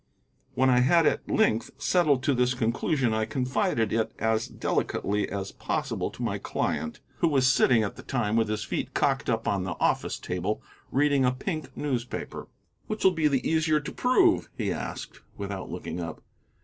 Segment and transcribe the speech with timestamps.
[0.55, 5.51] When I had at length settled to this conclusion I confided it as delicately as
[5.51, 9.47] possible to my client, who was sitting at the time with his feet cocked up
[9.47, 10.59] on the office table,
[10.91, 12.47] reading a pink newspaper.
[12.87, 16.23] "Which'll be the easier to prove?" he asked, without looking up.